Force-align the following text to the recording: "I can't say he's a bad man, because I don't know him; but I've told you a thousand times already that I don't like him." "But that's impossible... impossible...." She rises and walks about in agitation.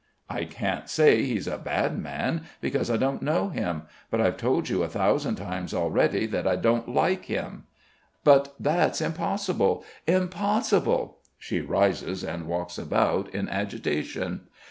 "I 0.31 0.45
can't 0.45 0.89
say 0.89 1.21
he's 1.21 1.45
a 1.45 1.59
bad 1.59 1.95
man, 1.99 2.45
because 2.59 2.89
I 2.89 2.97
don't 2.97 3.21
know 3.21 3.49
him; 3.49 3.83
but 4.09 4.19
I've 4.19 4.35
told 4.35 4.67
you 4.67 4.81
a 4.81 4.87
thousand 4.89 5.35
times 5.35 5.75
already 5.75 6.25
that 6.25 6.47
I 6.47 6.55
don't 6.55 6.89
like 6.89 7.25
him." 7.25 7.65
"But 8.23 8.55
that's 8.59 8.99
impossible... 8.99 9.85
impossible...." 10.07 11.19
She 11.37 11.61
rises 11.61 12.23
and 12.23 12.47
walks 12.47 12.79
about 12.79 13.29
in 13.29 13.47
agitation. 13.47 14.47